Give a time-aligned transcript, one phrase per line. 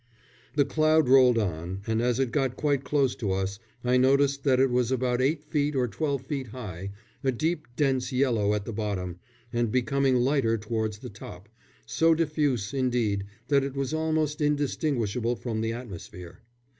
[0.55, 4.59] The cloud rolled on, and as it got quite close to us I noticed that
[4.59, 6.89] it was about eight feet or twelve feet high,
[7.23, 9.19] a deep, dense yellow at the bottom,
[9.53, 11.49] and becoming lighter towards the top,
[11.85, 16.39] so diffuse, indeed, that it was almost indistinguishable from the atmosphere.